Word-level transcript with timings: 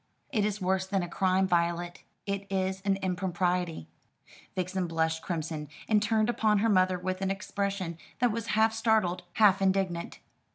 "It 0.31 0.43
is 0.45 0.59
worse 0.59 0.87
than 0.87 1.03
a 1.03 1.07
crime, 1.07 1.47
Violet; 1.47 2.01
it 2.25 2.51
is 2.51 2.81
an 2.81 2.95
impropriety." 3.03 3.87
Vixen 4.55 4.87
blushed 4.87 5.21
crimson, 5.21 5.67
and 5.87 6.01
turned 6.01 6.27
upon 6.27 6.57
her 6.57 6.69
mother 6.69 6.97
with 6.97 7.21
an 7.21 7.29
expression 7.29 7.99
that 8.17 8.31
was 8.31 8.47
half 8.57 8.73
startled, 8.73 9.21
half 9.33 9.61
indignant. 9.61 10.17